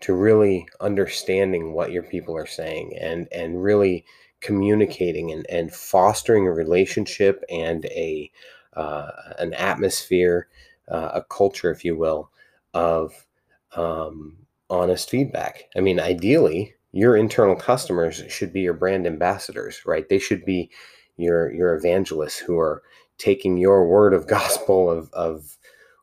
to 0.00 0.12
really 0.12 0.66
understanding 0.80 1.72
what 1.72 1.92
your 1.92 2.02
people 2.02 2.36
are 2.36 2.46
saying 2.46 2.94
and 3.00 3.26
and 3.32 3.62
really 3.62 4.04
communicating 4.40 5.32
and, 5.32 5.46
and 5.48 5.72
fostering 5.72 6.46
a 6.46 6.52
relationship 6.52 7.42
and 7.48 7.86
a 7.86 8.30
uh, 8.74 9.10
an 9.38 9.54
atmosphere, 9.54 10.46
uh, 10.88 11.10
a 11.14 11.22
culture, 11.22 11.70
if 11.70 11.86
you 11.86 11.96
will, 11.96 12.30
of 12.74 13.26
um, 13.74 14.36
honest 14.70 15.10
feedback. 15.10 15.64
I 15.76 15.80
mean, 15.80 16.00
ideally, 16.00 16.74
your 16.92 17.16
internal 17.16 17.56
customers 17.56 18.22
should 18.28 18.52
be 18.52 18.60
your 18.60 18.74
brand 18.74 19.06
ambassadors, 19.06 19.82
right? 19.86 20.08
They 20.08 20.18
should 20.18 20.44
be 20.44 20.70
your 21.16 21.52
your 21.52 21.74
evangelists 21.74 22.38
who 22.38 22.58
are 22.58 22.82
taking 23.18 23.56
your 23.56 23.86
word 23.86 24.14
of 24.14 24.26
gospel 24.38 24.90
of 24.90 25.12
of 25.12 25.56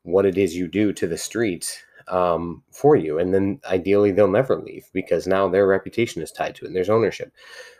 what 0.03 0.25
it 0.25 0.37
is 0.37 0.55
you 0.55 0.67
do 0.67 0.93
to 0.93 1.07
the 1.07 1.17
streets 1.17 1.81
um, 2.07 2.63
for 2.71 2.95
you, 2.95 3.17
and 3.17 3.33
then 3.33 3.59
ideally 3.65 4.11
they'll 4.11 4.27
never 4.27 4.61
leave 4.61 4.85
because 4.93 5.25
now 5.27 5.47
their 5.47 5.67
reputation 5.67 6.21
is 6.21 6.31
tied 6.31 6.55
to 6.55 6.65
it 6.65 6.67
and 6.67 6.75
there's 6.75 6.89
ownership. 6.89 7.33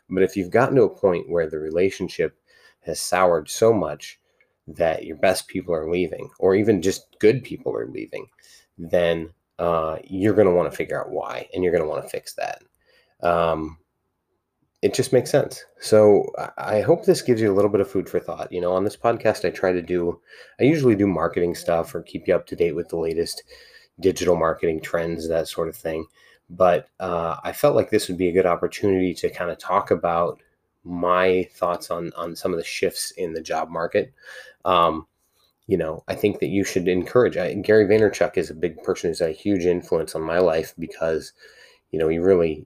But 0.10 0.24
if 0.24 0.36
you've 0.36 0.52
gotten 0.52 0.76
to 0.76 0.84
a 0.84 0.96
point 0.96 1.30
where 1.30 1.50
the 1.50 1.60
relationship 1.60 2.38
has 2.82 3.00
soured 3.00 3.50
so 3.50 3.74
much 3.74 4.20
that 4.68 5.06
your 5.06 5.18
best 5.18 5.48
people 5.48 5.74
are 5.74 5.90
leaving, 5.90 6.30
or 6.40 6.56
even 6.56 6.82
just 6.82 7.16
good 7.20 7.44
people 7.44 7.76
are 7.76 7.88
leaving, 7.88 8.28
then 8.78 9.30
uh, 9.60 9.98
you're 10.04 10.34
going 10.34 10.48
to 10.48 10.54
want 10.54 10.70
to 10.70 10.76
figure 10.76 11.00
out 11.00 11.12
why, 11.12 11.48
and 11.54 11.64
you're 11.64 11.72
going 11.72 11.84
to 11.84 11.90
want 11.90 12.04
to 12.04 12.10
fix 12.10 12.34
that. 12.34 12.62
Um, 13.22 13.78
it 14.82 14.94
just 14.94 15.14
makes 15.14 15.32
sense. 15.32 15.64
So 15.80 16.32
I 16.58 16.82
hope 16.82 17.06
this 17.06 17.22
gives 17.22 17.42
you 17.42 17.52
a 17.52 17.56
little 17.56 17.72
bit 17.72 17.82
of 17.82 17.90
food 17.90 18.08
for 18.08 18.20
thought. 18.20 18.52
You 18.52 18.62
know, 18.62 18.74
on 18.74 18.84
this 18.84 18.98
podcast, 18.98 19.44
I 19.44 19.50
try 19.50 19.72
to 19.72 19.82
do, 19.82 20.20
I 20.60 20.64
usually 20.64 20.96
do 20.96 21.08
marketing 21.08 21.56
stuff 21.56 21.96
or 21.96 22.04
keep 22.04 22.28
you 22.28 22.36
up 22.36 22.46
to 22.48 22.56
date 22.56 22.76
with 22.76 22.90
the 22.90 22.98
latest 22.98 23.44
digital 24.00 24.36
marketing 24.36 24.82
trends, 24.82 25.28
that 25.28 25.48
sort 25.48 25.70
of 25.70 25.76
thing. 25.76 26.06
But 26.50 26.90
uh, 27.00 27.38
I 27.44 27.52
felt 27.52 27.76
like 27.76 27.90
this 27.90 28.08
would 28.08 28.18
be 28.18 28.30
a 28.30 28.34
good 28.34 28.46
opportunity 28.46 29.14
to 29.16 29.30
kind 29.30 29.50
of 29.50 29.58
talk 29.58 29.90
about 29.90 30.40
my 30.84 31.50
thoughts 31.56 31.90
on 31.90 32.12
on 32.16 32.36
some 32.36 32.52
of 32.54 32.60
the 32.60 32.64
shifts 32.64 33.12
in 33.12 33.34
the 33.34 33.42
job 33.42 33.70
market. 33.70 34.14
Um, 34.66 35.08
you 35.68 35.78
know, 35.78 36.04
I 36.08 36.16
think 36.16 36.40
that 36.40 36.48
you 36.48 36.64
should 36.64 36.88
encourage. 36.88 37.38
I, 37.38 37.54
Gary 37.56 37.86
Vaynerchuk 37.86 38.38
is 38.38 38.50
a 38.50 38.56
big 38.56 38.82
person 38.84 39.10
who's 39.10 39.22
a 39.22 39.32
huge 39.32 39.66
influence 39.66 40.16
on 40.16 40.22
my 40.22 40.40
life 40.40 40.74
because, 40.78 41.34
you 41.92 42.00
know, 42.00 42.08
he 42.08 42.20
really 42.20 42.66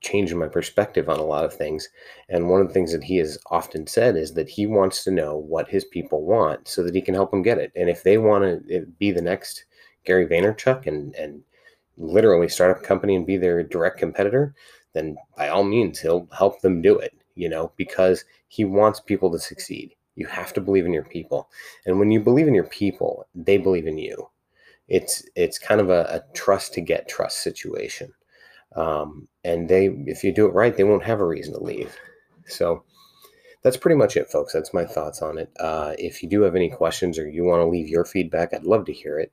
changed 0.00 0.34
my 0.34 0.48
perspective 0.48 1.08
on 1.08 1.18
a 1.18 1.24
lot 1.24 1.44
of 1.44 1.54
things. 1.54 1.88
And 2.28 2.48
one 2.48 2.60
of 2.60 2.68
the 2.68 2.74
things 2.74 2.92
that 2.92 3.04
he 3.04 3.16
has 3.18 3.38
often 3.50 3.86
said 3.86 4.16
is 4.16 4.34
that 4.34 4.48
he 4.48 4.66
wants 4.66 5.04
to 5.04 5.10
know 5.10 5.36
what 5.36 5.68
his 5.68 5.84
people 5.84 6.24
want 6.24 6.68
so 6.68 6.82
that 6.82 6.94
he 6.94 7.02
can 7.02 7.14
help 7.14 7.30
them 7.30 7.42
get 7.42 7.58
it. 7.58 7.72
And 7.76 7.90
if 7.90 8.02
they 8.02 8.18
want 8.18 8.44
to 8.44 8.74
eh, 8.74 8.84
be 8.98 9.10
the 9.10 9.22
next 9.22 9.64
Gary 10.04 10.26
Vaynerchuk 10.26 10.86
and 10.86 11.14
and 11.16 11.42
literally 11.98 12.48
start 12.48 12.76
a 12.76 12.86
company 12.86 13.16
and 13.16 13.26
be 13.26 13.36
their 13.36 13.62
direct 13.62 13.98
competitor, 13.98 14.54
then 14.92 15.16
by 15.36 15.48
all 15.48 15.64
means 15.64 15.98
he'll 15.98 16.28
help 16.36 16.60
them 16.60 16.82
do 16.82 16.98
it, 16.98 17.14
you 17.34 17.48
know, 17.48 17.72
because 17.76 18.24
he 18.48 18.64
wants 18.64 19.00
people 19.00 19.30
to 19.32 19.38
succeed. 19.38 19.95
You 20.16 20.26
have 20.26 20.52
to 20.54 20.60
believe 20.60 20.86
in 20.86 20.92
your 20.92 21.04
people. 21.04 21.48
And 21.84 21.98
when 21.98 22.10
you 22.10 22.20
believe 22.20 22.48
in 22.48 22.54
your 22.54 22.68
people, 22.68 23.28
they 23.34 23.58
believe 23.58 23.86
in 23.86 23.98
you. 23.98 24.30
It's 24.88 25.24
it's 25.34 25.58
kind 25.58 25.80
of 25.80 25.90
a, 25.90 26.02
a 26.04 26.34
trust 26.34 26.74
to 26.74 26.80
get 26.80 27.08
trust 27.08 27.42
situation. 27.42 28.12
Um, 28.74 29.28
and 29.44 29.68
they 29.68 29.86
if 29.86 30.24
you 30.24 30.32
do 30.32 30.46
it 30.46 30.54
right, 30.54 30.76
they 30.76 30.84
won't 30.84 31.04
have 31.04 31.20
a 31.20 31.26
reason 31.26 31.54
to 31.54 31.62
leave. 31.62 31.96
So 32.46 32.84
that's 33.62 33.76
pretty 33.76 33.96
much 33.96 34.16
it, 34.16 34.30
folks. 34.30 34.52
That's 34.52 34.72
my 34.72 34.84
thoughts 34.84 35.22
on 35.22 35.38
it. 35.38 35.50
Uh, 35.58 35.94
if 35.98 36.22
you 36.22 36.28
do 36.28 36.42
have 36.42 36.54
any 36.54 36.70
questions 36.70 37.18
or 37.18 37.28
you 37.28 37.44
want 37.44 37.60
to 37.60 37.66
leave 37.66 37.88
your 37.88 38.04
feedback, 38.04 38.54
I'd 38.54 38.64
love 38.64 38.84
to 38.86 38.92
hear 38.92 39.18
it. 39.18 39.32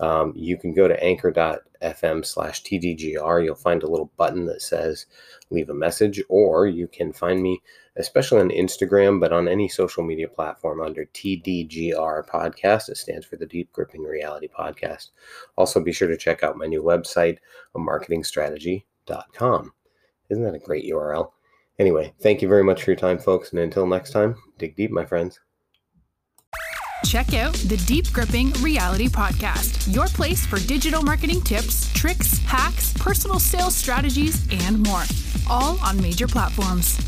Um, 0.00 0.32
you 0.34 0.56
can 0.56 0.72
go 0.72 0.88
to 0.88 1.00
anchor.fm 1.02 2.24
slash 2.24 2.62
TDGR. 2.62 3.44
You'll 3.44 3.54
find 3.54 3.82
a 3.82 3.90
little 3.90 4.10
button 4.16 4.46
that 4.46 4.62
says 4.62 5.06
leave 5.50 5.68
a 5.68 5.74
message, 5.74 6.22
or 6.28 6.66
you 6.66 6.88
can 6.88 7.12
find 7.12 7.42
me, 7.42 7.60
especially 7.96 8.40
on 8.40 8.48
Instagram, 8.48 9.20
but 9.20 9.32
on 9.32 9.46
any 9.46 9.68
social 9.68 10.02
media 10.02 10.26
platform 10.26 10.80
under 10.80 11.04
TDGR 11.06 12.26
Podcast. 12.26 12.88
It 12.88 12.96
stands 12.96 13.26
for 13.26 13.36
the 13.36 13.46
Deep 13.46 13.70
Gripping 13.72 14.02
Reality 14.02 14.48
Podcast. 14.48 15.10
Also, 15.56 15.80
be 15.80 15.92
sure 15.92 16.08
to 16.08 16.16
check 16.16 16.42
out 16.42 16.56
my 16.56 16.66
new 16.66 16.82
website, 16.82 17.36
marketingstrategy.com. 17.76 19.72
Isn't 20.30 20.44
that 20.44 20.54
a 20.54 20.58
great 20.58 20.90
URL? 20.90 21.32
Anyway, 21.78 22.12
thank 22.20 22.42
you 22.42 22.48
very 22.48 22.64
much 22.64 22.82
for 22.82 22.90
your 22.90 22.98
time, 22.98 23.18
folks. 23.18 23.50
And 23.50 23.60
until 23.60 23.86
next 23.86 24.12
time, 24.12 24.36
dig 24.58 24.76
deep, 24.76 24.90
my 24.90 25.04
friends. 25.04 25.40
Check 27.04 27.34
out 27.34 27.54
the 27.54 27.76
Deep 27.86 28.12
Gripping 28.12 28.52
Reality 28.62 29.08
Podcast, 29.08 29.92
your 29.92 30.06
place 30.06 30.44
for 30.46 30.58
digital 30.60 31.02
marketing 31.02 31.40
tips, 31.40 31.92
tricks, 31.92 32.38
hacks, 32.40 32.92
personal 32.98 33.38
sales 33.38 33.74
strategies, 33.74 34.46
and 34.66 34.82
more, 34.82 35.02
all 35.48 35.78
on 35.80 36.00
major 36.00 36.28
platforms. 36.28 36.98